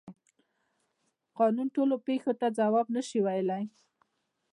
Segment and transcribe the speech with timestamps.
[1.37, 3.63] قانون ټولو پیښو ته ځواب نشي ویلی.